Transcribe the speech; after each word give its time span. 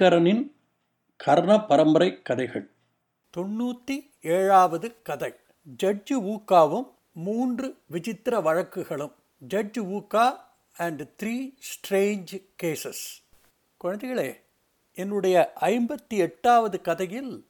ஐங்கரனின் 0.00 0.52
கர்ண 1.16 1.64
பரம்பரை 1.64 2.22
கதைகள். 2.22 2.70
தொண்ணூற்றி 3.36 3.96
ஏழாவது 4.22 5.02
கதை. 5.02 5.34
ஜட்ஜு 5.82 6.16
ஊக்காவும் 6.30 6.86
மூன்று 7.12 7.76
விசித்திர 7.86 8.40
வழக்குகளும். 8.40 9.12
Judge 9.48 9.82
Ooka 9.96 10.36
and 10.72 11.02
three 11.02 11.34
strange 11.68 12.32
cases 12.62 13.04
குழந்தைகளே 13.84 14.36
என்னுடைய 14.94 15.52
ஐம்பத்தி 15.60 16.16
எட்டாவது 16.16 16.80
கதையில் 16.80 17.46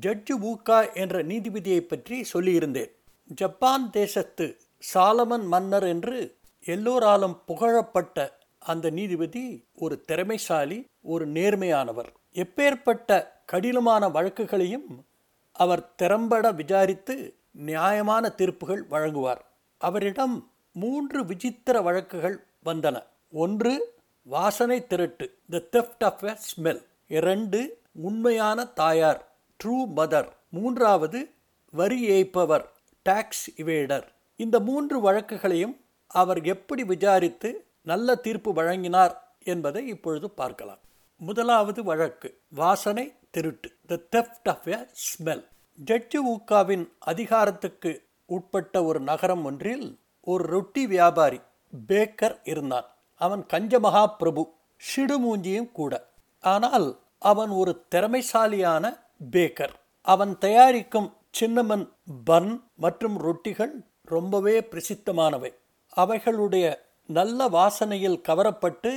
ஜட்ஜு 0.00 0.36
ஊக்கா 0.40 0.94
என்ற 0.94 1.22
நீதிபதியை 1.22 1.80
பற்றி 1.80 2.24
சொல்லியிருந்தேன். 2.32 2.92
ஜப்பான் 3.26 3.90
தேசத்து 3.90 4.56
சாலமன் 4.94 5.46
மன்னர் 5.46 5.84
என்று 5.84 6.36
எல்லோராலும் 6.64 7.40
புகழப்பட்ட 7.46 8.40
அந்த 8.64 8.90
நீதிபதி 8.90 9.64
ஒரு 9.74 10.00
திறமைசாலி 10.00 10.84
ஒரு 11.02 11.28
நேர்மையானவர். 11.28 12.10
எப்பேற்பட்ட 12.32 13.26
கடினமான 13.46 14.08
வழக்குகளையும் 14.08 15.04
அவர் 15.52 15.94
திறம்பட 15.94 16.52
விசாரித்து 16.52 17.34
நியாயமான 17.50 18.32
தீர்ப்புகள் 18.38 18.82
வழங்குவார். 18.90 19.42
அவரிடம் 19.78 20.50
மூன்று 20.72 21.24
விசித்திர 21.24 21.80
வழக்குகள் 21.80 22.44
வந்தன. 22.64 23.02
ஒன்று 23.32 23.72
வாசனை 24.22 24.86
திருட்டு 24.86 25.26
the 25.50 25.62
theft 25.72 26.04
of 26.04 26.22
a 26.22 26.36
smell 26.48 26.82
இரண்டு 27.08 27.80
உண்மையான 27.92 28.64
தாயார் 28.64 29.20
ட்ரூ 29.64 29.76
மதர் 29.96 30.28
மூன்றாவது 30.50 31.30
வரி 31.72 31.98
ஏய்ப்பவர். 32.10 32.64
டாக்ஸ் 33.02 33.50
இவேடர் 33.56 34.06
இந்த 34.36 34.60
மூன்று 34.60 35.00
வழக்குகளையும் 35.00 35.76
அவர் 36.06 36.40
எப்படி 36.44 36.84
விசாரித்து 36.84 37.64
நல்ல 37.82 38.14
தீர்ப்பு 38.14 38.50
வழங்கினார் 38.52 39.14
என்பதை 39.44 39.86
இப்பொழுது 39.86 40.30
பார்க்கலாம். 40.30 40.82
முதலாவது 41.20 41.84
வழக்கு 41.84 42.28
வாசனை 42.48 43.14
திருட்டு 43.30 43.68
the 43.86 43.98
theft 44.16 44.48
of 44.48 44.66
a 44.66 44.78
smell 45.04 45.44
judge 45.84 46.18
ஊக்காவின் 46.32 46.84
அதிகாரத்துக்கு 46.98 47.92
உட்பட்ட 48.26 48.84
ஒரு 48.84 49.00
நகரம் 49.00 49.44
ஒன்றில் 49.44 49.98
ஒரு 50.20 50.44
ரொட்டி 50.46 50.86
வியாபாரி 50.86 51.40
பேக்கர் 51.88 52.36
இருந்தான். 52.44 52.88
அவன் 53.14 53.42
கஞ்சமகா 53.52 54.06
பிரபு 54.18 54.42
சிடுமூஞ்சியும் 54.86 55.72
கூட. 55.72 55.92
ஆனால் 56.40 56.88
அவன் 57.18 57.48
ஒரு 57.48 57.72
திறமைசாலியான 57.94 58.98
பேக்கர். 59.30 59.74
அவன் 60.02 60.38
தயாரிக்கும் 60.38 61.16
சின்னமன் 61.40 61.84
பன் 62.24 62.52
மற்றும் 62.76 63.16
ரொட்டிகள் 63.26 63.74
ரொம்பவே 64.04 64.60
பிரசித்தமானவை. 64.60 65.50
அவைகளுடைய 65.96 66.66
நல்ல 67.18 67.48
வாசனையில் 67.48 68.22
கவரப்பட்டு 68.28 68.92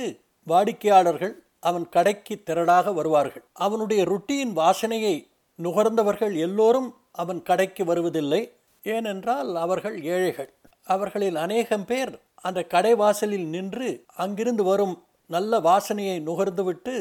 வாடிக்கையாளர்கள் 0.46 1.34
அவன் 1.60 1.86
கடைக்கு 1.88 2.34
திரளாக 2.46 2.94
வருவார்கள். 2.94 3.44
அவனுடைய 3.52 4.04
ரொட்டியின் 4.04 4.56
வாசனையை 4.56 5.14
நுகர்ந்தவர்கள் 5.62 6.34
எல்லோரும் 6.38 6.88
அவன் 7.12 7.40
கடைக்கு 7.42 7.84
வருவதில்லை. 7.84 8.42
ஏனென்றால் 8.82 9.56
அவர்கள் 9.56 9.96
ஏழைகள். 10.04 10.50
அவர்களில் 10.84 11.36
அநேகம் 11.36 11.84
பேர் 11.84 12.12
அந்த 12.34 12.60
கடை 12.62 12.94
வாசலில் 12.94 13.46
நின்று 13.46 14.04
அங்கிருந்து 14.16 14.64
வரும் 14.64 14.94
நல்ல 15.26 15.60
வாசனையை 15.60 16.16
நுகர்ந்துவிட்டு 16.26 16.94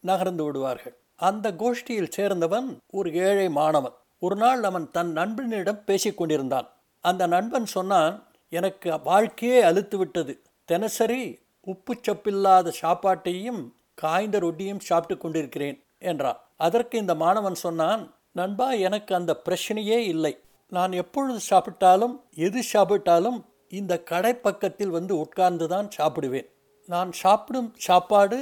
நகர்ந்து 0.00 0.44
விடுவார்கள். 0.44 0.96
அந்த 1.16 1.46
கோஷ்டியில் 1.52 2.14
சேர்ந்தவன் 2.16 2.68
ஒரு 2.90 3.08
ஏழை 3.14 3.48
மாணவன். 3.48 3.96
ஒரு 4.18 4.36
நாள் 4.36 4.62
அவன் 4.62 4.86
தன் 4.90 5.12
நண்பனிடம் 5.12 5.82
பேசிக்கொண்டிருந்தான். 5.86 6.68
அந்த 7.00 7.26
நண்பன் 7.26 7.66
சொன்னான் 7.66 8.14
எனக்கு 8.48 8.88
வாழ்க்கையே 9.02 9.60
அழுத்து 9.62 9.96
விட்டது 9.98 10.34
தினசரி 10.68 11.22
உப்பு 11.66 11.94
சப்பில்லாத 12.06 12.72
சாப்பாட்டையும் 12.82 13.62
காய்ந்த 13.94 14.36
ரொட்டியும் 14.38 14.84
சாப்பிட்டு 14.88 15.16
கொண்டிருக்கிறேன் 15.18 15.78
என்றான். 15.98 16.40
அதற்கு 16.56 16.98
இந்த 16.98 17.14
மாணவன் 17.14 17.54
சொன்னான் 17.54 18.02
நண்பா 18.32 18.68
எனக்கு 18.72 19.14
அந்த 19.14 19.32
பிரச்சனையே 19.46 19.98
இல்லை. 20.12 20.34
நான் 20.72 20.92
எப்பொழுது 20.92 21.40
சாப்பிட்டாலும் 21.50 22.14
எது 22.46 22.60
சாப்பிட்டாலும் 22.72 23.38
இந்த 23.68 24.02
கடை 24.02 24.32
பக்கத்தில் 24.34 24.90
வந்து 24.90 25.14
உட்கார்ந்து 25.16 25.66
தான் 25.68 25.88
சாப்பிடுவேன். 25.96 26.48
நான் 26.88 27.10
சாப்பிடும் 27.12 27.70
சாப்பாடு 27.76 28.38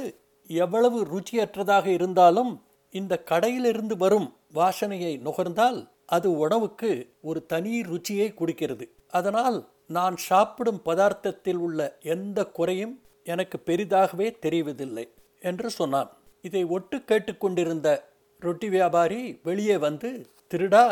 எவ்வளவு 0.49 0.99
ருச்சியற்றதாக 1.13 1.85
இருந்தாலும் 1.85 2.51
இந்த 2.93 3.23
கடையிலிருந்து 3.31 3.97
வரும் 3.97 4.29
வாசனையை 4.53 5.13
நுகர்ந்தால் 5.25 5.79
அது 6.05 6.37
உணவுக்கு 6.37 6.89
ஒரு 7.21 7.39
தனி 7.45 7.73
ருச்சியை 7.81 8.33
கொடுக்கிறது. 8.33 8.85
அதனால் 9.07 9.57
நான் 9.97 10.15
சாப்பிடும் 10.29 10.81
பதார்த்தத்தில் 10.85 11.61
உள்ள 11.65 11.79
எந்த 12.15 12.39
குறையும் 12.57 12.95
எனக்கு 13.31 13.57
பெரிதாகவே 13.59 14.27
தெரிவதில்லை 14.45 15.05
என்று 15.49 15.67
சொன்னான். 15.69 16.09
இதை 16.45 16.61
ஒட்டு 16.75 16.97
கேட்டுக்கொண்டிருந்த 17.09 17.87
ரொட்டி 18.41 18.67
வியாபாரி 18.69 19.21
வெளியே 19.43 19.77
வந்து 19.77 20.09
திருடா 20.51 20.85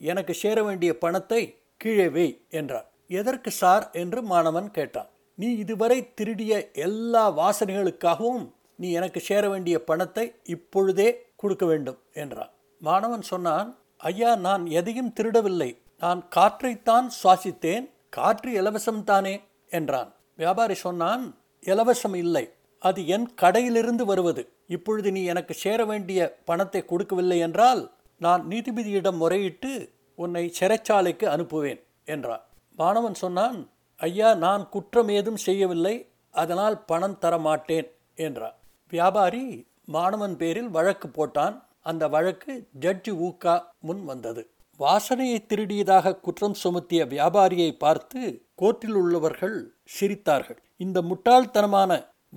எனக்கு 0.00 0.34
சேர 0.42 0.58
வேண்டிய 0.62 0.90
பணத்தை 1.04 1.42
கீழே 1.76 2.08
வை 2.08 2.26
என்றார் 2.58 2.88
எதற்கு 3.20 3.50
சார்? 3.60 3.84
என்று 4.02 4.20
மாணவன் 4.22 4.68
கேட்டான். 4.70 5.08
நீ 5.38 5.48
இதுவரை 5.64 5.98
திருடிய 6.18 6.52
எல்லா 6.86 7.24
வாசனைகளுக்காகவும் 7.40 8.44
நீ 8.76 8.88
எனக்கு 8.98 9.20
சேர 9.20 9.42
வேண்டிய 9.48 9.76
பணத்தை 9.90 10.24
இப்பொழுதே 10.54 11.08
கொடுக்க 11.36 11.64
வேண்டும் 11.66 11.98
என்றான். 12.22 12.52
மாணவன் 12.82 13.24
சொன்னான் 13.32 13.68
ஐயா 14.10 14.30
நான் 14.46 14.64
எதையும் 14.80 15.14
திருடவில்லை. 15.16 15.70
நான் 15.98 16.22
காற்றைத்தான் 16.36 17.08
சுவாசித்தேன் 17.18 17.86
காற்று 18.16 18.50
இலவசம் 18.60 19.02
தானே? 19.04 19.34
என்றான். 19.70 20.10
வியாபாரி 20.36 20.74
சொன்னான் 20.74 21.24
இலவசம் 21.62 22.16
இல்லை. 22.16 22.44
அது 22.82 23.00
என் 23.06 23.26
கடையிலிருந்து 23.42 24.04
வருவது. 24.04 24.42
இப்பொழுது 24.66 25.08
நீ 25.12 25.22
எனக்கு 25.24 25.54
சேர 25.54 25.84
வேண்டிய 25.84 26.20
பணத்தை 26.44 26.80
கொடுக்கவில்லை 26.84 27.38
என்றால் 27.38 27.82
நான் 28.18 28.42
நீதிபதியிடம் 28.48 29.20
முறையிட்டு 29.20 29.72
உன்னை 30.14 30.42
சிறைச்சாலைக்கு 30.60 31.26
அனுப்புவேன் 31.34 31.80
என்றான். 32.04 32.44
மாணவன் 32.76 33.14
சொன்னான் 33.14 33.58
ஐயா 33.96 34.34
நான் 34.34 34.68
குற்றம் 34.68 35.08
ஏதும் 35.08 35.40
செய்யவில்லை 35.46 35.94
அதனால் 36.32 36.84
பணம் 36.84 37.18
தர 37.18 37.34
மாட்டேன் 37.38 37.88
என்றான். 38.26 38.56
வியாபாரி 38.90 39.44
மாணவன் 39.86 40.36
பேரில் 40.36 40.70
வழக்கு 40.70 41.08
போட்டான். 41.08 41.56
அந்த 41.82 42.04
வழக்கு 42.08 42.52
ஜட்ஜி 42.80 43.12
ஊக்கா 43.26 43.54
முன் 43.80 44.02
வந்தது. 44.04 44.42
வாசனையை 44.82 45.38
திருடியதாக 45.50 46.14
குற்றம் 46.24 46.56
சுமத்திய 46.62 47.00
வியாபாரியை 47.12 47.70
பார்த்து 47.84 48.20
கோர்ட்டில் 48.60 48.96
உள்ளவர்கள் 49.00 49.56
சிரித்தார்கள். 49.96 50.60
இந்த 50.84 50.98
முட்டாள்தனமான 51.10 51.90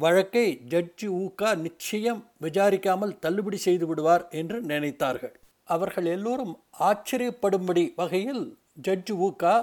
வழக்கை 0.03 0.47
ஜட்ஜி 0.71 1.07
ஊக்கா 1.23 1.49
நிச்சயம் 1.65 2.21
விசாரிக்காமல் 2.45 3.17
தள்ளுபடி 3.23 3.59
செய்து 3.67 3.85
விடுவார் 3.89 4.25
என்று 4.39 4.57
நினைத்தார்கள். 4.71 5.35
அவர்கள் 5.67 6.07
எல்லோரும் 6.15 6.53
ஆச்சரியப்படும்படி 6.89 7.83
வகையில் 8.01 8.43
ஜட்ஜ் 8.87 9.13
ஊக்கா 9.27 9.55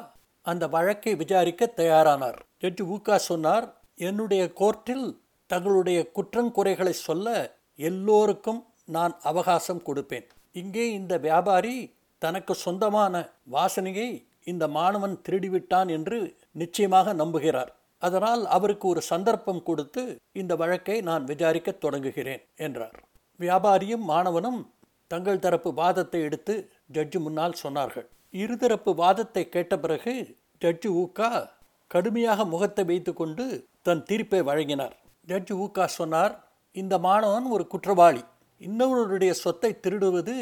அந்த 0.47 0.65
வழக்கை 0.77 1.13
விசாரிக்க 1.23 1.73
தயாரானார். 1.81 2.39
ஜட்ஜ் 2.63 2.83
ஊக்கா 2.95 3.17
சொன்னார் 3.31 3.67
என்னுடைய 4.09 4.43
கோர்ட்டில் 4.61 5.07
தங்களுடைய 5.51 5.99
குற்றங்குறைகளை 6.17 6.95
சொல்ல 7.07 7.29
எல்லோருக்கும் 7.79 8.61
நான் 8.97 9.15
அவகாசம் 9.31 9.83
கொடுப்பேன். 9.89 10.27
இங்கே 10.61 10.87
இந்த 10.93 11.15
வியாபாரி 11.27 11.77
தனக்கு 12.25 12.55
சொந்தமான 12.65 13.15
வாசனையை 13.55 14.09
இந்த 14.51 14.65
மாணவன் 14.77 15.15
திருடிவிட்டான் 15.27 15.91
என்று 15.97 16.19
நிச்சயமாக 16.61 17.15
நம்புகிறார். 17.21 17.71
அதனால் 18.03 18.43
அவருக்கு 18.57 18.87
ஒரு 18.93 19.03
சந்தர்ப்பம் 19.11 19.65
கொடுத்து 19.69 20.03
இந்த 20.41 20.53
வழக்கை 20.63 20.97
நான் 21.09 21.25
விசாரிக்க 21.31 21.71
தொடங்குகிறேன் 21.85 22.43
என்றார். 22.67 22.97
வியாபாரியும் 23.41 24.05
மாணவனும் 24.13 24.61
தங்கள் 25.11 25.43
தரப்பு 25.45 25.71
வாதத்தை 25.81 26.21
எடுத்து 26.29 26.55
ஜட்ஜு 26.97 27.19
முன்னால் 27.25 27.61
சொன்னார்கள். 27.63 28.07
இருதரப்பு 28.35 28.91
வாதத்தை 29.03 29.43
கேட்ட 29.55 29.75
பிறகு 29.85 30.15
ஜட்ஜு 30.63 30.91
ஊக்கா 31.03 31.31
கடுமையாக 31.91 32.45
முகத்தை 32.53 32.85
வைத்துக்கொண்டு 32.91 33.45
தன் 33.87 34.03
தீர்ப்பை 34.09 34.41
வழங்கினார். 34.49 34.95
ஜட்ஜு 35.29 35.55
ஊக்கா 35.65 35.85
சொன்னார் 35.99 36.35
இந்த 36.75 36.95
மாணவன் 37.07 37.47
ஒரு 37.55 37.65
குற்றவாளி. 37.73 38.23
இன்னொருடைய 38.61 39.33
சொத்தை 39.45 39.71
திருடுவது 39.85 40.37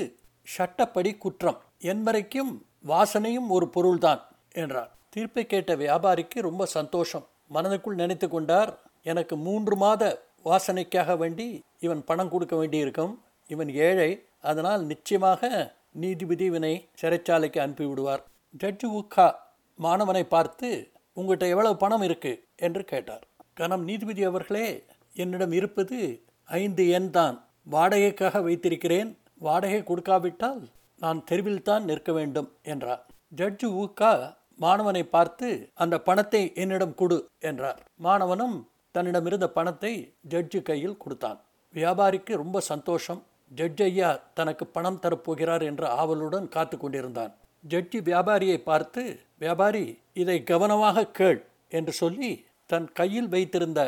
சட்டப்படி 0.47 1.11
குற்றம். 1.25 1.59
என் 1.83 2.03
வரைக்கும் 2.03 2.67
வாசனையும் 2.89 3.49
ஒரு 3.49 3.69
பொருள்தான் 3.69 4.23
என்றார். 4.53 4.91
தீர்ப்பை 5.09 5.47
கேட்ட 5.47 5.77
வியாபாரிக்கு 5.77 6.41
ரொம்ப 6.41 6.67
சந்தோஷம். 6.67 7.27
மனதுக்குள் 7.55 7.95
நினைத்து 7.95 8.29
கொண்டார் 8.29 8.79
எனக்கு 9.03 9.37
மூன்று 9.37 9.77
மாத 9.77 10.23
வாசனைக்காக 10.45 11.17
வேண்டி 11.17 11.63
இவன் 11.81 12.05
பணம் 12.05 12.29
கொடுக்க 12.29 12.57
வேண்டியிருக்கும். 12.57 13.23
இவன் 13.49 13.71
ஏழை 13.75 14.11
அதனால் 14.43 14.85
நிச்சயமாக 14.85 15.51
நீதிபதி 15.93 16.45
இவனை 16.45 16.89
சிறைச்சாலைக்கு 17.03 17.59
அனுப்பிவிடுவார். 17.67 18.23
ஜட்ஜு 18.59 18.89
உக்கா 19.01 19.35
மாணவனை 19.79 20.23
பார்த்து 20.23 20.91
உங்கள்கிட்ட 21.17 21.49
எவ்வளவு 21.49 21.77
பணம் 21.77 22.03
இருக்கு? 22.03 22.45
என்று 22.57 22.85
கேட்டார். 22.85 23.25
கணம் 23.55 23.85
நீதிபதி 23.85 24.25
அவர்களே 24.25 24.85
என்னிடம் 25.15 25.53
இருப்பது 25.53 26.23
ஐந்து 26.45 26.89
எண் 26.89 27.11
தான். 27.11 27.49
வாடகைக்காக 27.71 28.43
வைத்திருக்கிறேன். 28.43 29.19
வாடகை 29.39 29.81
கொடுக்காவிட்டால் 29.83 30.63
நான் 31.01 31.21
தெருவில் 31.25 31.63
தான் 31.63 31.85
நிற்க 31.85 32.11
வேண்டும் 32.13 32.49
என்றார். 32.73 33.03
ஜட்ஜு 33.33 33.69
ஊக்கா 33.83 34.13
மாணவனை 34.59 35.03
பார்த்து 35.07 35.49
அந்த 35.75 35.95
பணத்தை 35.99 36.43
என்னிடம் 36.63 36.95
கொடு 36.95 37.19
என்றார். 37.51 37.79
மாணவனும் 38.01 38.57
தன்னிடமிருந்த 38.95 39.47
பணத்தை 39.49 39.93
ஜட்ஜு 40.29 40.61
கையில் 40.63 41.01
கொடுத்தான். 41.03 41.39
வியாபாரிக்கு 41.75 42.33
ரொம்ப 42.37 42.61
சந்தோஷம். 42.71 43.21
ஜட்ஜ் 43.51 43.83
ஐயா 43.83 44.11
தனக்கு 44.35 44.65
பணம் 44.67 44.99
தரப்போகிறார் 45.05 45.63
என்ற 45.63 45.83
ஆவலுடன் 46.01 46.47
காத்து 46.49 46.77
கொண்டிருந்தான். 46.77 47.33
ஜட்ஜி 47.65 47.99
வியாபாரியை 48.01 48.59
பார்த்து 48.63 49.03
வியாபாரி 49.39 49.85
இதை 50.13 50.37
கவனமாக 50.43 51.09
கேள் 51.19 51.41
என்று 51.69 51.93
சொல்லி 51.93 52.31
தன் 52.67 52.89
கையில் 52.93 53.29
வைத்திருந்த 53.29 53.81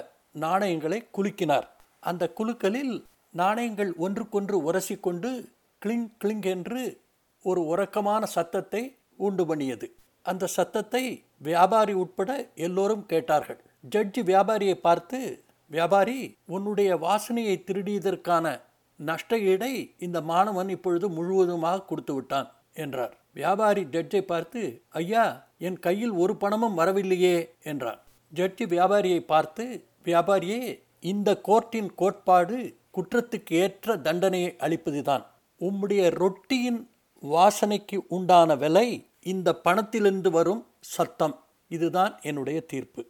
நாணயங்களை 0.45 0.99
குலுக்கினார். 1.17 1.67
அந்த 2.03 2.25
குலுக்கலில் 2.39 2.95
நாணயங்கள் 3.35 3.93
ஒன்றுக்கொன்று 3.97 4.57
உரசிக்கொண்டு 4.69 5.31
கிளிங் 5.83 6.09
கிளிங் 6.19 6.47
என்று 6.55 6.83
ஒரு 7.45 7.61
உறக்கமான 7.73 8.23
சத்தத்தை 8.37 8.83
உண்டு 9.27 9.45
பண்ணியது. 9.47 9.87
அந்த 10.27 10.51
சத்தத்தை 10.57 11.05
வியாபாரி 11.41 11.95
உட்பட 12.03 12.31
எல்லோரும் 12.67 13.07
கேட்டார்கள். 13.07 13.61
ஜட்ஜி 13.93 14.23
வியாபாரியை 14.31 14.77
பார்த்து 14.81 15.19
வியாபாரி 15.71 16.19
உன்னுடைய 16.55 16.91
வாசனையை 17.07 17.57
திருடியதற்கான 17.69 18.47
நஷ்ட 19.01 19.39
ஈடை 19.53 19.73
இந்த 19.99 20.19
மாணவன் 20.31 20.69
இப்பொழுது 20.69 21.07
முழுவதுமாக 21.09 21.85
கொடுத்து 21.85 22.15
விட்டான் 22.15 22.49
என்றார். 22.75 23.15
வியாபாரி 23.35 23.83
ஜட்ஜை 23.95 24.23
பார்த்து 24.23 24.63
ஐயா 25.01 25.25
என் 25.59 25.79
கையில் 25.79 26.15
ஒரு 26.23 26.35
பணமும் 26.37 26.79
வரவில்லையே 26.81 27.37
என்றார். 27.63 28.01
ஜட்ஜி 28.33 28.65
வியாபாரியை 28.75 29.21
பார்த்து 29.33 29.65
வியாபாரியே 30.05 30.63
இந்த 31.13 31.31
கோர்ட்டின் 31.49 31.91
கோட்பாடு 32.01 32.59
குற்றத்துக்கு 32.97 33.53
ஏற்ற 33.65 33.97
தண்டனையை 34.07 34.51
அளிப்பதுதான். 34.67 35.25
உம்முடைய 35.61 36.03
ரொட்டியின் 36.23 36.81
வாசனைக்கு 37.23 37.97
உண்டான 38.09 38.55
விலை 38.55 39.07
இந்த 39.23 39.61
பணத்திலிருந்து 39.65 40.31
வரும் 40.31 40.67
சத்தம். 40.81 41.45
இதுதான் 41.69 42.19
என்னுடைய 42.23 42.61
தீர்ப்பு 42.61 43.07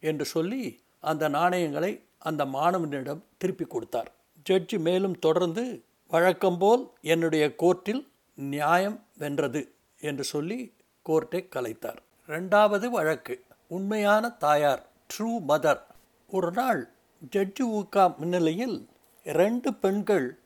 என்று 0.00 0.24
சொல்லி 0.24 0.80
அந்த 1.00 1.28
நாணயங்களை 1.28 2.02
அந்த 2.18 2.44
மாணவனிடம் 2.44 3.24
திருப்பி 3.36 3.64
கொடுத்தார். 3.64 4.12
ஜட்ஜி 4.50 4.78
மேலும் 4.78 5.18
தொடர்ந்து 5.18 5.82
வழக்கம்போல் 6.06 6.90
என்னுடைய 7.00 7.54
கோர்ட்டில் 7.58 8.06
நியாயம் 8.34 9.04
வென்றது 9.18 9.72
என்று 10.00 10.24
சொல்லி 10.24 10.72
கோர்ட்டை 11.08 11.48
கலைத்தார். 11.48 12.00
ரெண்டாவது 12.26 12.86
வழக்கு. 12.86 13.44
உண்மையான 13.68 14.28
தாயார் 14.28 14.86
ட்ரூ 15.12 15.30
மதர் 15.48 15.80
ஒரு 16.28 16.50
நாள் 16.50 16.88
ஜட்ஜி 17.36 17.64
ஊக்கா 17.78 18.16
முன்னிலையில் 18.16 18.88
ரெண்டு 19.24 19.74
பெண்கள் 19.74 20.38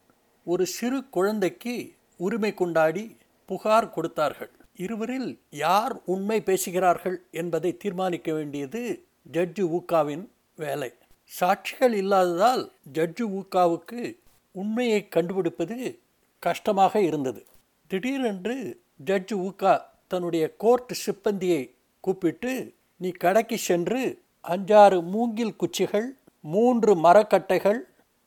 ஒரு 0.44 0.66
சிறு 0.66 1.08
குழந்தைக்கு 1.08 1.92
உரிமை 2.26 2.52
கொண்டாடி 2.54 3.04
புகார் 3.48 3.88
கொடுத்தார்கள். 3.90 4.50
இருவரில் 4.76 5.30
யார் 5.64 5.94
உண்மை 6.04 6.38
பேசுகிறார்கள் 6.40 7.16
என்பதை 7.40 7.70
தீர்மானிக்க 7.76 8.28
வேண்டியது 8.32 8.80
ஜட்ஜு 9.32 9.64
ஊக்காவின் 9.76 10.24
வேலை. 10.58 10.90
சாட்சிகள் 11.30 11.94
இல்லாததால் 12.02 12.64
ஜட்ஜு 12.94 13.24
ஊக்காவுக்கு 13.38 14.00
உண்மையை 14.54 15.00
கண்டுபிடிப்பது 15.08 15.76
கஷ்டமாக 16.42 16.94
இருந்தது. 17.00 17.40
திடீரென்று 17.90 18.56
ஜட்ஜு 19.06 19.36
ஊக்கா 19.48 19.74
தன்னுடைய 20.08 20.44
கோர்ட் 20.62 20.92
சிப்பந்தியை 21.04 21.62
கூப்பிட்டு 22.04 22.52
நீ 23.00 23.10
கடைக்கு 23.24 23.56
சென்று 23.68 24.00
அஞ்சாறு 24.44 24.98
மூங்கில் 25.14 25.54
குச்சிகள் 25.56 26.08
மூன்று 26.44 26.92
மரக்கட்டைகள் 27.04 27.80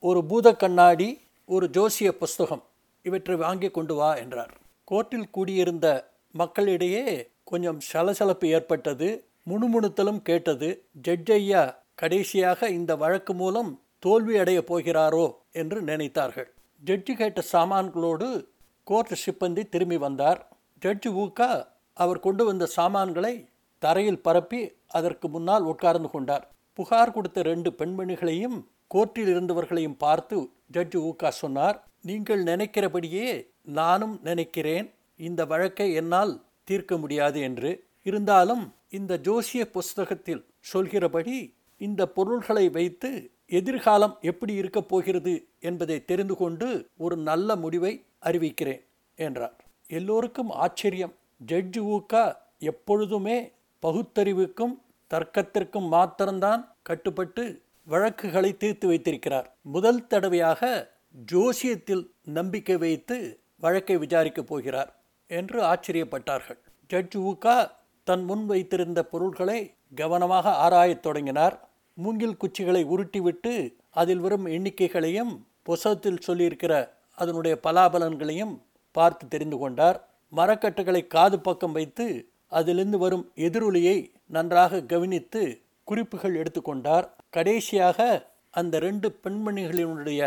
ஒரு 0.03 0.19
பூத 0.25 0.47
கண்ணாடி 0.55 1.09
ஒரு 1.49 1.65
ஜோசிய 1.73 2.09
புஸ்தகம் 2.11 2.63
இவற்றை 3.03 3.35
வாங்கி 3.35 3.69
கொண்டு 3.69 3.95
வா 3.95 4.15
என்றார். 4.15 4.57
கோர்ட்டில் 4.91 5.29
கூடியிருந்த 5.31 5.87
மக்களிடையே 6.31 7.29
கொஞ்சம் 7.43 7.79
சலசலப்பு 7.79 8.47
ஏற்பட்டது. 8.47 9.27
முணுமுணுத்தலும் 9.49 10.21
கேட்டது 10.21 10.85
ஜட்ஜையா 11.07 11.75
கடைசியாக 11.95 12.69
இந்த 12.69 12.95
வழக்கு 12.95 13.33
மூலம் 13.33 13.81
தோல்வி 13.99 14.37
அடையப் 14.37 14.73
போகிறாரோ? 14.73 15.25
என்று 15.51 15.81
நினைத்தார்கள். 15.81 16.49
ஜட்ஜி 16.85 17.13
கேட்ட 17.13 17.41
சாமான்களோடு 17.51 18.45
கோர்ட் 18.83 19.19
சிப்பந்தி 19.25 19.69
திரும்பி 19.69 19.97
வந்தார். 19.97 20.57
ஜட்ஜ் 20.79 21.07
ஊக்கா 21.07 21.67
அவர் 21.93 22.19
கொண்டு 22.19 22.45
வந்த 22.45 22.65
சாமான்களை 22.65 23.49
தரையில் 23.79 24.21
பரப்பி 24.21 24.71
அதற்கு 24.87 25.29
முன்னால் 25.29 25.63
உட்கார்ந்து 25.63 26.09
கொண்டார். 26.09 26.51
புகார் 26.73 27.11
கொடுத்த 27.11 27.41
ரெண்டு 27.41 27.69
பெண்மணிகளையும் 27.77 28.57
கோர்ட்டில் 28.93 29.31
இருந்தவர்களையும் 29.33 29.97
பார்த்து 29.97 30.49
ஜட்ஜ் 30.67 30.97
ஊக்கா 30.97 31.29
சொன்னார் 31.29 31.77
நீங்கள் 32.03 32.43
நினைக்கிறபடியே 32.43 33.49
நானும் 33.61 34.19
நினைக்கிறேன். 34.23 34.93
இந்த 35.15 35.45
வழக்கை 35.45 35.93
என்னால் 35.93 36.41
தீர்க்க 36.63 36.97
முடியாது 36.97 37.41
என்று. 37.41 37.83
இருந்தாலும் 38.03 38.73
இந்த 38.89 39.19
ஜோசிய 39.23 39.65
புஸ்தகத்தில் 39.71 40.45
சொல்கிறபடி 40.59 41.53
இந்த 41.77 42.07
பொருள்களை 42.07 42.69
வைத்து 42.69 43.31
எதிர்காலம் 43.47 44.17
எப்படி 44.21 44.53
இருக்கப் 44.53 44.89
போகிறது 44.89 45.45
என்பதை 45.59 46.05
தெரிந்து 46.05 46.35
கொண்டு 46.35 46.87
ஒரு 46.97 47.17
நல்ல 47.17 47.55
முடிவை 47.55 48.03
அறிவிக்கிறேன் 48.21 48.83
என்றார். 49.15 49.63
எல்லோருக்கும் 49.87 50.49
ஆச்சரியம். 50.49 51.13
ஜட்ஜு 51.47 51.81
ஊக்கா 51.95 52.37
எப்பொழுதுமே 52.59 53.51
பகுத்தறிவுக்கும் 53.81 54.75
தர்க்கத்திற்கும் 55.09 55.87
மாத்திரம்தான் 55.87 56.75
கட்டுப்பட்டு 56.81 57.61
வழக்குகளை 57.83 58.57
தீர்த்து 58.57 58.87
வைத்திருக்கிறார். 58.87 59.55
முதல் 59.61 60.07
தடவையாக 60.07 60.91
ஜோசியத்தில் 61.15 62.03
நம்பிக்கை 62.23 62.77
வைத்து 62.77 63.39
வழக்கை 63.59 63.97
விசாரிக்கப் 63.97 64.47
போகிறார் 64.47 64.99
என்று 65.27 65.63
ஆச்சரியப்பட்டார்கள். 65.63 66.59
ஜட்ஜ் 66.87 67.17
ஊக்கா 67.17 67.71
தன் 68.03 68.23
முன் 68.23 68.45
வைத்திருந்த 68.45 69.03
பொருள்களை 69.03 69.73
கவனமாக 69.95 70.49
ஆராயத் 70.49 70.99
தொடங்கினார். 70.99 71.69
மூங்கில் 71.93 72.37
குச்சிகளை 72.37 72.85
உருட்டிவிட்டு 72.85 73.53
அதில் 73.89 74.19
வரும் 74.19 74.45
எண்ணிக்கைகளையும் 74.45 75.33
புசத்தில் 75.63 76.23
சொல்லியிருக்கிற 76.27 76.89
அதனுடைய 77.15 77.59
பலாபலன்களையும் 77.63 78.61
பார்த்து 78.91 79.27
தெரிந்து 79.27 79.57
கொண்டார். 79.57 80.07
மரக்கட்டுகளை 80.35 81.07
காது 81.07 81.39
பக்கம் 81.39 81.71
வைத்து 81.71 82.29
அதிலிருந்து 82.47 82.97
வரும் 82.97 83.31
எதிரொலியை 83.35 83.97
நன்றாக 84.27 84.81
கவனித்து 84.81 85.61
குறிப்புகள் 85.83 86.35
எடுத்துக்கொண்டார் 86.35 87.09
கடைசியாக 87.29 88.29
அந்த 88.51 88.79
ரெண்டு 88.79 89.19
பெண்மணிகளினுடைய 89.23 90.21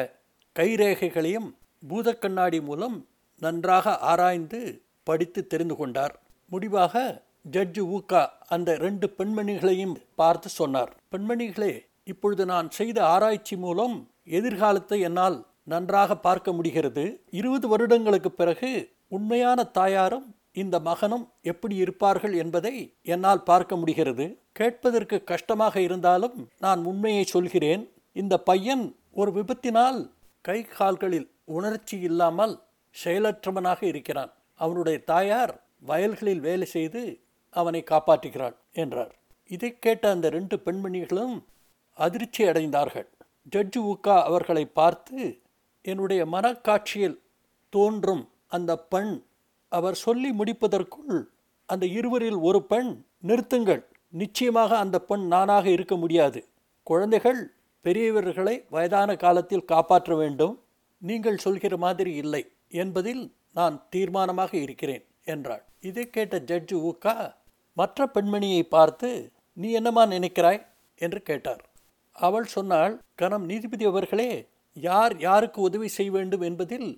கைரேகைகளையும் 0.58 1.48
பூதக்கண்ணாடி 1.82 2.58
மூலம் 2.62 2.96
நன்றாக 3.42 3.98
ஆராய்ந்து 4.10 4.60
படித்து 5.02 5.46
தெரிந்து 5.46 5.76
கொண்டார். 5.76 6.14
முடிவாக 6.50 7.24
ஜட்ஜு 7.50 7.82
ஊக்கா 7.96 8.22
அந்த 8.46 8.70
ரெண்டு 8.76 9.06
பெண்மணிகளையும் 9.18 9.96
பார்த்து 10.14 10.48
சொன்னார். 10.48 10.92
பெண்மணிகளே 11.12 11.72
இப்பொழுது 12.04 12.44
நான் 12.46 12.68
செய்த 12.70 12.98
ஆராய்ச்சி 13.04 13.56
மூலம் 13.56 13.96
எதிர்காலத்தை 14.38 15.00
என்னால் 15.00 15.36
நன்றாக 15.64 16.16
பார்க்க 16.16 16.52
முடிகிறது. 16.52 17.04
இருபது 17.30 17.68
வருடங்களுக்கு 17.68 18.30
பிறகு 18.30 18.70
உண்மையான 19.08 19.60
தாயாரும் 19.78 20.26
இந்த 20.52 20.76
மகனும் 20.80 21.24
எப்படி 21.42 21.74
இருப்பார்கள் 21.76 22.34
என்பதை 22.42 22.74
என்னால் 23.02 23.42
பார்க்க 23.42 23.76
முடிகிறது. 23.76 24.26
கேட்பதற்கு 24.52 25.16
கஷ்டமாக 25.24 25.80
இருந்தாலும் 25.80 26.36
நான் 26.58 26.84
உண்மையை 26.84 27.24
சொல்கிறேன். 27.24 27.82
இந்த 28.12 28.34
பையன் 28.50 28.84
ஒரு 29.12 29.30
விபத்தினால் 29.32 29.98
கை 30.46 30.62
கால்களில் 30.64 31.28
உணர்ச்சி 31.44 31.96
இல்லாமல் 31.98 32.62
செயலற்றவனாக 33.04 33.82
இருக்கிறான். 33.82 34.32
அவனுடைய 34.54 34.98
தாயார் 35.04 35.52
வயல்களில் 35.80 36.40
வேலை 36.40 36.66
செய்து 36.66 37.02
அவனை 37.50 37.84
காப்பாற்றுகிறாள் 37.90 38.56
என்றார். 38.72 39.14
இதை 39.46 39.78
கேட்ட 39.78 40.10
அந்த 40.10 40.28
ரெண்டு 40.28 40.56
பெண்மணிகளும் 40.56 41.34
அதிர்ச்சி 41.94 42.44
அடைந்தார்கள். 42.44 43.08
ஜட்ஜு 43.52 43.80
உக்கா 43.92 44.22
அவர்களை 44.22 44.66
பார்த்து 44.66 45.42
என்னுடைய 45.82 46.26
மனக்காட்சியில் 46.26 47.18
தோன்றும் 47.68 48.24
அந்த 48.48 48.78
பெண். 48.78 49.24
அவர் 49.68 49.94
சொல்லி 49.94 50.30
முடிப்பதற்குள் 50.30 51.20
அந்த 51.66 51.84
இருவரில் 51.86 52.40
ஒரு 52.48 52.62
பெண் 52.62 52.90
நிறுத்துங்கள். 53.26 53.82
நிச்சயமாக 54.08 54.78
அந்த 54.78 54.96
பெண் 55.00 55.26
நானாக 55.26 55.66
இருக்க 55.68 55.96
முடியாது. 55.96 56.40
குழந்தைகள் 56.82 57.40
பெரியவர்களை 57.86 58.54
வயதான 58.74 59.10
காலத்தில் 59.24 59.68
காப்பாற்ற 59.72 60.12
வேண்டும். 60.16 60.54
நீங்கள் 61.02 61.42
சொல்கிற 61.44 61.74
மாதிரி 61.84 62.12
இல்லை 62.22 62.42
என்பதில் 62.82 63.24
நான் 63.58 63.76
தீர்மானமாக 63.92 64.52
இருக்கிறேன் 64.64 65.04
என்றாள். 65.32 65.62
இதை 65.80 66.04
கேட்ட 66.10 66.36
ஜட்ஜு 66.50 66.76
ஊக்கா 66.90 67.14
மற்ற 67.76 68.06
பெண்மணியை 68.14 68.62
பார்த்து 68.76 69.08
நீ 69.62 69.68
என்னமா 69.72 70.02
நினைக்கிறாய்? 70.06 70.60
என்று 70.98 71.20
கேட்டார். 71.22 71.62
அவள் 72.16 72.46
சொன்னாள் 72.54 72.94
கணம் 73.14 73.44
நீதிபதி 73.44 73.84
அவர்களே 73.84 74.30
யார் 74.76 75.14
யாருக்கு 75.18 75.58
உதவி 75.60 75.88
செய்ய 75.88 76.10
வேண்டும் 76.10 76.44
என்பதில் 76.48 76.88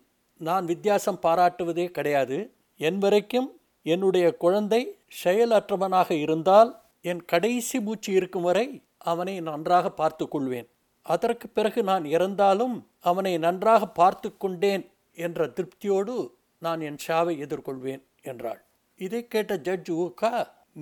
நான் 0.41 0.65
வித்தியாசம் 0.65 1.23
பாராட்டுவதே 1.23 1.87
கிடையாது. 1.97 2.39
என் 2.81 2.99
வரைக்கும் 2.99 3.49
என்னுடைய 3.87 4.27
குழந்தை 4.37 4.83
செயலற்றவனாக 5.23 6.11
இருந்தால் 6.25 6.71
என் 7.05 7.23
கடைசி 7.25 7.79
மூச்சு 7.81 8.11
இருக்கும் 8.13 8.47
வரை 8.49 8.67
அவனை 9.11 9.35
நன்றாக 9.49 9.87
பார்த்து 10.01 10.25
கொள்வேன். 10.29 10.69
அதற்கு 11.15 11.47
பிறகு 11.49 11.81
நான் 11.83 12.05
இறந்தாலும் 12.17 12.77
அவனை 13.11 13.33
நன்றாக 13.39 13.83
பார்த்து 14.01 14.29
கொண்டேன் 14.37 14.85
என்ற 15.19 15.47
திருப்தியோடு 15.57 16.15
நான் 16.63 16.81
என் 16.81 17.01
ஷாவை 17.07 17.35
எதிர்கொள்வேன் 17.45 18.03
என்றாள். 18.23 18.61
இதை 19.01 19.21
கேட்ட 19.27 19.53
ஜட்ஜ் 19.67 19.91
ஊக்கா 20.05 20.33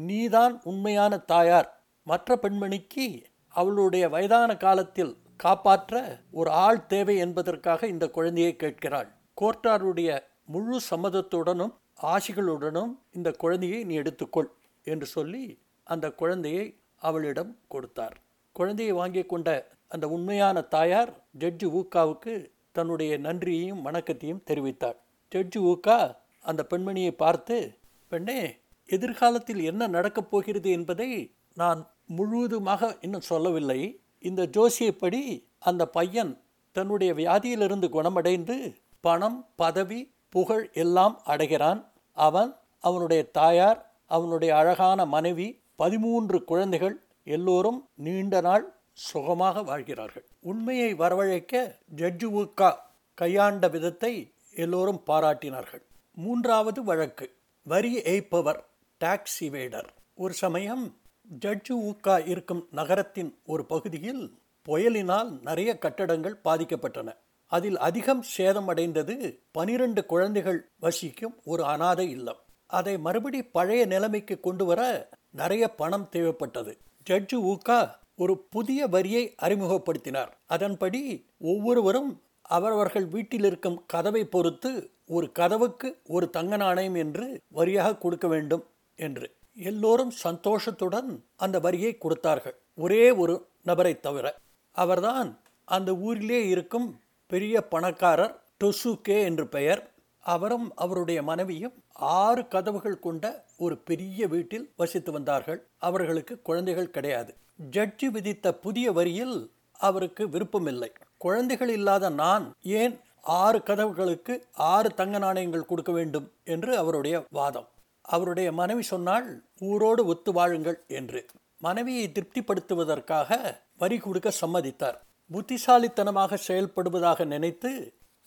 நீதான் 0.09 0.55
உண்மையான 0.65 1.13
தாயார். 1.33 1.69
மற்ற 2.07 2.39
பெண்மணிக்கு 2.43 3.07
அவளுடைய 3.55 4.05
வயதான 4.09 4.51
காலத்தில் 4.57 5.15
காப்பாற்ற 5.37 5.95
ஒரு 6.31 6.51
ஆள் 6.67 6.83
தேவை 6.87 7.17
என்பதற்காக 7.25 7.87
இந்த 7.87 8.05
குழந்தையை 8.09 8.53
கேட்கிறாள். 8.57 9.09
கோர்ட்டாருடைய 9.41 10.11
முழு 10.45 10.79
சம்மதத்துடனும் 10.91 11.75
ஆசிகளுடனும் 12.13 12.93
இந்த 13.13 13.29
குழந்தையை 13.43 13.81
நீ 13.85 13.95
எடுத்துக்கொள் 14.03 14.51
என்று 14.87 15.07
சொல்லி 15.07 15.45
அந்த 15.87 16.07
குழந்தையை 16.21 16.67
அவளிடம் 17.03 17.53
கொடுத்தார். 17.69 18.17
குழந்தையை 18.57 18.93
வாங்கி 19.01 19.23
கொண்ட 19.25 19.49
அந்த 19.89 20.09
உண்மையான 20.09 20.61
தாயார் 20.61 21.25
ஜட்ஜு 21.39 21.67
ஊக்காவுக்கு 21.79 22.51
தன்னுடைய 22.73 23.19
நன்றியையும் 23.19 23.83
வணக்கத்தையும் 23.83 24.43
தெரிவித்தாள். 24.47 24.97
ஜட்ஜு 25.35 25.57
ஊக்கா 25.57 26.17
அந்த 26.43 26.67
பெண்மணியை 26.71 27.11
பார்த்து 27.11 27.79
பெண்ணே 28.09 28.57
எதிர்காலத்தில் 28.87 29.63
என்ன 29.63 29.87
நடக்கப் 29.87 30.31
போகிறது 30.31 30.71
என்பதை 30.71 31.35
நான் 31.55 31.91
முழுவதுமாக 32.07 32.97
இன்னும் 33.01 33.21
சொல்லவில்லை. 33.21 34.01
இந்த 34.19 34.47
ஜோசியப்படி 34.47 35.45
அந்த 35.59 35.89
பையன் 35.89 36.43
தன்னுடைய 36.73 37.15
வியாதியிலிருந்து 37.15 37.89
குணமடைந்து 37.89 38.75
பணம் 39.01 39.47
பதவி 39.57 40.13
புகழ் 40.29 40.71
எல்லாம் 40.73 41.21
அடைகிறான். 41.25 41.93
அவன் 42.13 42.57
அவனுடைய 42.81 43.31
தாயார் 43.31 43.91
அவனுடைய 44.07 44.57
அழகான 44.57 45.07
மனைவி 45.07 45.61
பதிமூன்று 45.77 46.45
குழந்தைகள் 46.45 47.03
எல்லோரும் 47.25 47.89
நீண்ட 47.95 48.41
நாள் 48.41 48.76
சுகமாக 48.97 49.63
வாழ்கிறார்கள். 49.63 50.25
உண்மையை 50.41 50.95
வரவழைக்க 50.95 51.75
ஜட்ஜு 51.97 52.29
உக்கா 52.43 52.71
கையாண்ட 53.15 53.69
விதத்தை 53.69 54.33
எல்லோரும் 54.55 55.03
பாராட்டினார்கள். 55.07 55.83
மூன்றாவது 56.15 56.85
வழக்கு 56.85 57.27
வரி 57.63 57.99
ஏய்ப்பவர் 57.99 58.61
டாக்ஸ் 58.99 59.45
இவேடர் 59.45 59.89
ஒரு 60.15 60.35
சமயம் 60.35 60.97
ஜட்ஜு 61.41 61.75
உக்கா 61.91 62.29
இருக்கும் 62.29 62.69
நகரத்தின் 62.71 63.39
ஒரு 63.47 63.65
பகுதியில் 63.65 64.39
புயலினால் 64.69 65.41
நிறைய 65.43 65.79
கட்டடங்கள் 65.79 66.41
பாதிக்கப்பட்டன. 66.45 67.09
அதில் 67.47 67.79
அதிகம் 67.79 68.25
சேதமடைந்தது 68.37 69.39
பனிரெண்டு 69.53 70.07
குழந்தைகள் 70.07 70.69
வசிக்கும் 70.81 71.37
ஒரு 71.45 71.65
அனாதை 71.65 72.11
இல்லம். 72.11 72.41
அதை 72.67 72.99
மறுபடி 72.99 73.43
பழைய 73.43 73.87
நிலைமைக்கு 73.87 74.41
கொண்டு 74.41 74.65
வர 74.65 75.09
நிறைய 75.31 75.69
பணம் 75.69 76.09
தேவைப்பட்டது. 76.13 76.73
ஜட்ஜு 77.11 77.39
ஊக்கா 77.53 78.05
ஒரு 78.17 78.35
புதிய 78.51 78.87
வரியை 78.87 79.35
அறிமுகப்படுத்தினார். 79.43 80.31
அதன்படி 80.47 81.27
ஒவ்வொருவரும் 81.39 82.23
அவரவர்கள் 82.43 83.07
வீட்டில் 83.07 83.45
இருக்கும் 83.45 83.83
கதவை 83.87 84.25
பொறுத்து 84.25 84.91
ஒரு 85.07 85.33
கதவுக்கு 85.33 85.89
ஒரு 86.07 86.31
தங்க 86.31 86.57
நாணயம் 86.57 86.95
என்று 86.95 87.41
வரியாக 87.55 87.99
கொடுக்க 87.99 88.29
வேண்டும் 88.29 88.65
என்று. 88.97 89.33
எல்லோரும் 89.55 90.11
சந்தோஷத்துடன் 90.11 91.25
அந்த 91.37 91.61
வரியை 91.61 91.99
கொடுத்தார்கள். 91.99 92.57
ஒரே 92.75 93.11
ஒரு 93.11 93.47
நபரை 93.63 94.01
தவிர. 94.01 94.37
அவர்தான் 94.71 95.39
அந்த 95.65 95.95
ஊரிலே 95.95 96.49
இருக்கும் 96.49 97.01
பெரிய 97.27 97.63
பணக்காரர் 97.63 98.43
டொசுகே 98.65 99.19
என்று 99.23 99.47
பெயர். 99.47 99.91
அவரும் 100.19 100.73
அவருடைய 100.75 101.23
மனைவியும் 101.23 101.75
ஆறு 101.93 102.49
கதவுகள் 102.49 102.99
கொண்ட 102.99 103.45
ஒரு 103.57 103.79
பெரிய 103.79 104.27
வீட்டில் 104.27 104.73
வசித்து 104.77 105.13
வந்தார்கள். 105.13 105.61
அவர்களுக்கு 105.79 106.43
குழந்தைகள் 106.43 106.91
கிடையாது. 106.91 107.35
ஜட்ஜி 107.59 108.11
விதித்த 108.11 108.55
புதிய 108.55 108.93
வரியில் 108.93 109.37
அவருக்கு 109.81 110.29
விருப்பமில்லை. 110.29 110.91
குழந்தைகள் 111.19 111.69
இல்லாத 111.69 112.09
நான் 112.11 112.55
ஏன் 112.81 112.95
ஆறு 113.43 113.59
கதவுகளுக்கு 113.59 114.35
ஆறு 114.55 114.89
தங்க 114.95 115.19
நாணயங்கள் 115.19 115.67
கொடுக்க 115.67 115.93
வேண்டும் 115.93 116.33
என்று 116.45 116.77
அவருடைய 116.77 117.25
வாதம். 117.31 117.69
அவருடைய 118.01 118.53
மனைவி 118.53 118.83
சொன்னால் 118.83 119.43
ஊரோடு 119.61 120.05
ஒத்து 120.05 120.33
வாழுங்கள் 120.33 120.79
என்று. 120.87 121.25
மனைவியை 121.59 122.13
திருப்திப்படுத்துவதற்காக 122.13 123.39
வரி 123.77 123.99
கொடுக்க 123.99 124.33
சம்மதித்தார். 124.41 124.99
புத்திசாலித்தனமாக 125.31 126.39
செயல்படுவதாக 126.49 127.25
நினைத்து 127.25 127.71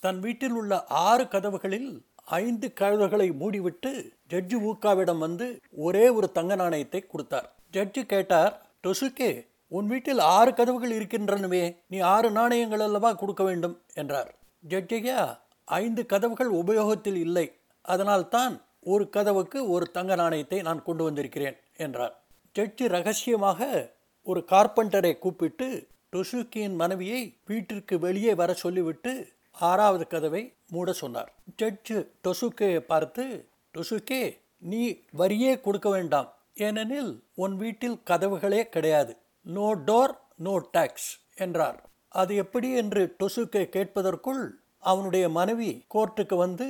தன் 0.01 0.19
வீட்டில் 0.19 0.51
உள்ள 0.51 0.85
ஆறு 0.85 1.27
கதவுகளில் 1.27 1.91
ஐந்து 2.25 2.67
கதவுகளை 2.73 3.27
மூடிவிட்டு 3.31 3.91
ஜட்ஜி 4.29 4.57
ஊக்காவிடம் 4.69 5.17
வந்து 5.17 5.47
ஒரே 5.71 6.09
ஒரு 6.09 6.31
தங்க 6.31 6.55
நாணயத்தை 6.55 7.01
கொடுத்தார். 7.07 7.47
ஜட்ஜி 7.73 8.03
கேட்டார் 8.05 8.53
டொசுக்கே 8.87 9.47
உன் 9.67 9.87
வீட்டில் 9.87 10.19
ஆறு 10.19 10.53
கதவுகள் 10.53 10.97
இருக்கின்றனவே 10.97 11.77
நீ 11.87 11.99
ஆறு 11.99 12.31
நாணயங்கள் 12.31 12.79
அல்லவா 12.79 13.13
கொடுக்க 13.13 13.43
வேண்டும்? 13.43 13.81
என்றார். 13.93 14.35
ஜட்ஜையா 14.69 15.39
ஐந்து 15.65 16.05
கதவுகள் 16.05 16.49
உபயோகத்தில் 16.49 17.15
இல்லை. 17.15 17.51
அதனால்தான் 17.81 18.61
ஒரு 18.79 19.09
கதவுக்கு 19.09 19.69
ஒரு 19.69 19.91
தங்க 19.91 20.15
நாணயத்தை 20.15 20.61
நான் 20.61 20.83
கொண்டு 20.83 21.03
வந்திருக்கிறேன் 21.03 21.57
என்றார். 21.77 22.23
ஜட்ஜி 22.59 22.87
ரகசியமாக 22.87 23.91
ஒரு 24.23 24.45
கார்பெண்டரை 24.51 25.17
கூப்பிட்டு 25.17 25.87
டொசுக்கியின் 26.11 26.75
மனைவியை 26.75 27.35
வீட்டிற்கு 27.45 27.99
வெளியே 27.99 28.33
வர 28.33 28.53
சொல்லிவிட்டு 28.53 29.27
ஆறாவது 29.51 30.07
கதவை 30.07 30.53
மூட 30.69 30.93
சொன்னார். 30.93 31.33
ஜட்ஜு 31.61 32.07
டொசுக்கையை 32.23 32.79
பார்த்து 32.79 33.49
டொசுக்கே 33.77 34.39
நீ 34.57 34.99
வரியே 35.17 35.61
கொடுக்க 35.61 35.89
வேண்டாம். 35.89 36.33
ஏனெனில் 36.67 37.11
உன் 37.43 37.55
வீட்டில் 37.55 37.99
கதவுகளே 38.09 38.61
கிடையாது. 38.75 39.13
நோ 39.45 39.67
டோர் 39.87 40.13
நோ 40.45 40.53
டாக்ஸ் 40.75 41.09
என்றார். 41.45 41.77
அது 42.21 42.33
எப்படி 42.43 42.69
என்று 42.81 43.01
டொசுக்கை 43.19 43.63
கேட்பதற்குள் 43.75 44.43
அவனுடைய 44.91 45.25
மனைவி 45.37 45.71
கோர்ட்டுக்கு 45.93 46.35
வந்து 46.35 46.67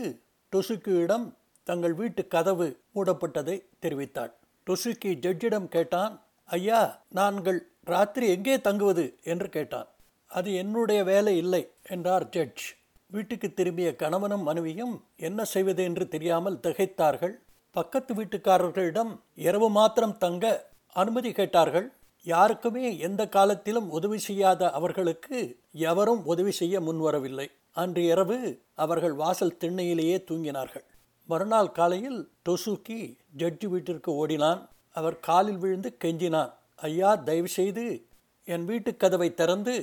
டொசுக்கியிடம் 0.54 1.28
தங்கள் 1.68 1.96
வீட்டு 2.02 2.22
கதவு 2.36 2.68
மூடப்பட்டதை 2.96 3.56
தெரிவித்தாள். 3.84 4.32
டொசுக்கி 4.68 5.12
ஜட்ஜிடம் 5.26 5.68
கேட்டான் 5.68 6.14
ஐயா 6.50 6.82
நாங்கள் 7.20 7.60
ராத்திரி 7.94 8.26
எங்கே 8.36 8.56
தங்குவது? 8.68 9.06
என்று 9.24 9.48
கேட்டான். 9.50 9.90
அது 10.32 10.50
என்னுடைய 10.54 11.00
வேலை 11.04 11.34
இல்லை 11.38 11.64
என்றார் 11.94 12.26
ஜட்ஜ். 12.30 12.66
வீட்டுக்கு 13.12 13.48
திரும்பிய 13.54 13.90
கணவனும் 13.96 14.48
மனைவியும் 14.50 14.96
என்ன 15.28 15.46
செய்வது 15.54 15.84
என்று 15.84 16.06
தெரியாமல் 16.08 16.62
திகைத்தார்கள். 16.66 17.36
பக்கத்து 17.76 18.12
வீட்டுக்காரர்களிடம் 18.14 19.12
இரவு 19.48 19.68
மாத்திரம் 19.70 20.18
தங்க 20.18 20.46
அனுமதி 20.96 21.32
கேட்டார்கள். 21.32 21.88
யாருக்குமே 22.26 22.86
எந்த 22.98 23.22
காலத்திலும் 23.28 23.90
உதவி 23.90 24.18
செய்யாத 24.18 24.72
அவர்களுக்கு 24.72 25.38
எவரும் 25.90 26.22
உதவி 26.26 26.52
செய்ய 26.52 26.80
முன்வரவில்லை. 26.80 27.48
அன்று 27.72 28.04
இரவு 28.04 28.38
அவர்கள் 28.76 29.14
வாசல் 29.14 29.60
திண்ணையிலேயே 29.60 30.18
தூங்கினார்கள். 30.30 30.86
மறுநாள் 31.30 31.72
காலையில் 31.72 32.20
டொசுக்கி 32.46 33.00
ஜட்ஜி 33.38 33.68
வீட்டிற்கு 33.68 34.12
ஓடினான். 34.14 34.62
அவர் 34.96 35.18
காலில் 35.20 35.58
விழுந்து 35.58 35.90
கெஞ்சினான். 36.04 36.52
ஐயா 36.90 37.16
தயவு 37.28 37.48
செய்து 37.48 37.86
என் 38.48 38.66
வீட்டு 38.66 38.92
கதவை 38.96 39.30
திறந்து 39.34 39.76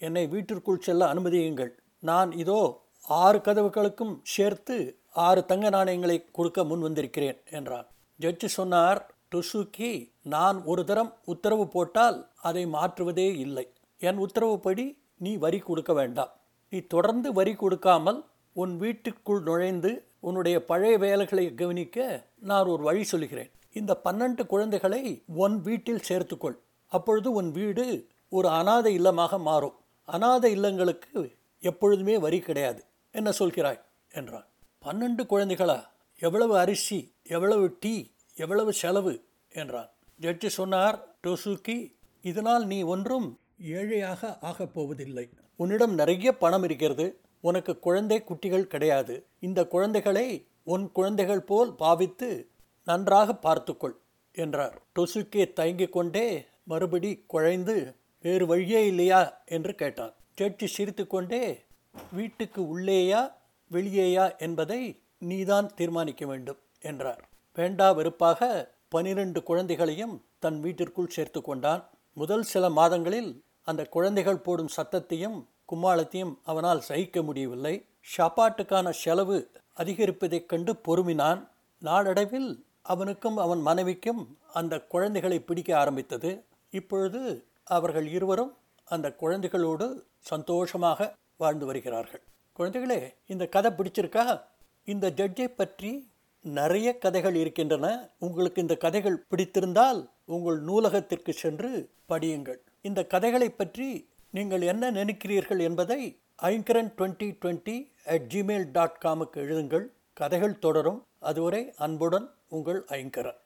என்னை 0.00 0.26
வீட்டிற்குள் 0.26 0.84
செல்ல 0.86 1.06
அனுமதியுங்கள். 1.12 1.72
நான் 2.02 2.30
இதோ 2.42 2.60
ஆறு 3.04 3.38
கதவுகளுக்கும் 3.38 4.14
சேர்த்து 4.34 4.76
ஆறு 5.14 5.46
தங்க 5.46 5.68
நாணயங்களை 5.68 6.24
கொடுக்க 6.32 6.64
முன் 6.64 6.80
வந்திருக்கிறேன் 6.80 7.38
என்றான். 7.50 7.86
ஜட்ஜி 8.20 8.44
சொன்னார் 8.44 9.00
டுசுக்கி 9.34 10.12
நான் 10.22 10.62
ஒரு 10.64 10.84
தரம் 10.84 11.16
உத்தரவு 11.24 11.68
போட்டால் 11.68 12.30
அதை 12.40 12.66
மாற்றுவதே 12.66 13.36
இல்லை. 13.36 13.66
என் 13.98 14.16
உத்தரவுப்படி 14.16 14.98
நீ 15.16 15.36
வரி 15.36 15.58
கொடுக்க 15.58 15.92
வேண்டாம். 15.92 16.32
நீ 16.70 16.78
தொடர்ந்து 16.80 17.32
வரி 17.32 17.54
கொடுக்காமல் 17.54 18.24
உன் 18.52 18.76
வீட்டுக்குள் 18.76 19.42
நுழைந்து 19.42 20.06
உன்னுடைய 20.20 20.64
பழைய 20.64 20.98
வேலைகளை 20.98 21.54
கவனிக்க 21.54 22.26
நான் 22.40 22.66
ஒரு 22.66 22.82
வழி 22.82 23.04
சொல்கிறேன் 23.04 23.50
இந்த 23.72 24.00
பன்னெண்டு 24.04 24.46
குழந்தைகளை 24.46 25.22
உன் 25.26 25.60
வீட்டில் 25.60 26.04
சேர்த்துக்கொள். 26.08 26.56
அப்பொழுது 26.86 27.32
உன் 27.32 27.50
வீடு 27.50 28.08
ஒரு 28.28 28.48
அனாதை 28.48 28.98
இல்லமாக 28.98 29.38
மாறும். 29.38 29.76
அனாதை 30.04 30.60
இல்லங்களுக்கு 30.60 31.30
எப்பொழுதுமே 31.60 32.18
வரி 32.18 32.38
கிடையாது. 32.38 32.84
என்ன 33.10 33.30
சொல்கிறாய்? 33.38 33.80
என்றான். 34.12 34.46
பன்னெண்டு 34.84 35.24
குழந்தைகளா? 35.30 35.84
எவ்வளவு 36.18 36.58
அரிசி 36.58 37.12
எவ்வளவு 37.22 37.76
டீ 37.80 38.10
எவ்வளவு 38.34 38.72
செலவு? 38.72 39.24
என்றான். 39.48 39.90
ஜட்ஜி 40.20 40.46
சொன்னார் 40.46 41.16
டோசுக்கி 41.26 41.94
இதனால் 42.22 42.66
நீ 42.66 42.82
ஒன்றும் 42.82 43.38
ஏழையாக 43.60 44.38
ஆகப் 44.40 44.74
போவதில்லை. 44.74 45.28
உன்னிடம் 45.56 45.94
நிறைய 45.94 46.36
பணம் 46.36 46.62
இருக்கிறது. 46.62 47.20
உனக்கு 47.40 47.78
குழந்தை 47.78 48.24
குட்டிகள் 48.24 48.66
கிடையாது. 48.66 49.26
இந்த 49.40 49.66
குழந்தைகளை 49.66 50.46
உன் 50.62 50.92
குழந்தைகள் 50.92 51.40
போல் 51.40 51.74
பாவித்து 51.74 52.48
நன்றாக 52.84 53.34
பார்த்துக்கொள் 53.34 53.96
என்றார். 54.32 54.82
டொசுக்கே 54.94 55.52
தயங்கிக் 55.52 55.92
கொண்டே 55.92 56.46
மறுபடி 56.64 57.24
குழைந்து 57.26 57.94
வேறு 58.22 58.46
வழியே 58.46 58.86
இல்லையா? 58.86 59.42
என்று 59.46 59.74
கேட்டான். 59.74 60.14
ஜட்ஜி 60.38 60.64
சிரித்துக்கொண்டே 60.64 61.64
வீட்டுக்கு 62.12 62.62
உள்ளேயா? 62.62 63.32
வெளியேயா 63.70 64.38
என்பதை 64.38 65.00
நீதான் 65.18 65.74
தீர்மானிக்க 65.74 66.26
வேண்டும் 66.26 66.58
என்றார். 66.80 67.28
வேண்டா 67.54 67.92
வெறுப்பாக 67.92 68.70
பனிரெண்டு 68.88 69.42
குழந்தைகளையும் 69.42 70.24
தன் 70.38 70.60
வீட்டிற்குள் 70.60 71.08
சேர்த்து 71.08 71.42
கொண்டான். 71.42 71.90
முதல் 72.12 72.42
சில 72.42 72.70
மாதங்களில் 72.70 73.42
அந்த 73.62 73.84
குழந்தைகள் 73.84 74.44
போடும் 74.46 74.68
சத்தத்தையும் 74.76 75.44
கும்மாளத்தையும் 75.72 76.34
அவனால் 76.44 76.80
சகிக்க 76.80 77.22
முடியவில்லை. 77.22 77.84
சாப்பாட்டுக்கான 78.16 78.90
செலவு 78.90 79.50
அதிகரிப்பதைக் 79.76 80.46
கண்டு 80.46 80.72
பொறுமினான். 80.72 81.48
நாளடைவில் 81.78 82.64
அவனுக்கும் 82.82 83.36
அவன் 83.36 83.60
மனைவிக்கும் 83.60 84.38
அந்த 84.52 84.80
குழந்தைகளை 84.80 85.40
பிடிக்க 85.40 85.78
ஆரம்பித்தது. 85.78 86.44
இப்பொழுது 86.70 87.44
அவர்கள் 87.64 88.06
இருவரும் 88.06 88.56
அந்த 88.84 89.16
குழந்தைகளோடு 89.20 90.02
சந்தோஷமாக 90.20 91.14
வாழ்ந்து 91.36 91.66
வருகிறார்கள். 91.66 92.22
குழந்தைகளே 92.58 92.98
இந்த 93.26 93.46
கதை 93.46 93.70
பிடிச்சிருக்கா? 93.70 94.40
இந்த 94.84 95.06
ஜட்ஜை 95.16 95.46
பற்றி 95.56 96.10
நிறைய 96.40 96.98
கதைகள் 96.98 97.34
இருக்கின்றன. 97.34 97.86
உங்களுக்கு 98.18 98.60
இந்த 98.60 98.74
கதைகள் 98.76 99.24
பிடித்திருந்தால் 99.30 100.00
உங்கள் 100.24 100.60
நூலகத்திற்கு 100.60 101.32
சென்று 101.32 101.70
படியுங்கள். 102.08 102.60
இந்த 102.82 103.04
கதைகளை 103.04 103.48
பற்றி 103.50 104.08
நீங்கள் 104.30 104.62
என்ன 104.62 104.90
நினைக்கிறீர்கள் 104.90 105.60
என்பதை 105.60 106.00
Aingaran 106.42 106.92
twenty 106.98 107.28
twenty 107.42 107.76
at 108.06 108.30
Gmail 108.34 108.70
dot 108.72 109.00
காமுக்கு 109.04 109.40
எழுதுங்கள். 109.46 109.86
கதைகள் 110.12 110.58
தொடரும். 110.58 111.02
அதுவரை 111.18 111.72
அன்புடன் 111.76 112.30
உங்கள் 112.48 112.84
ஐங்கரன். 112.88 113.40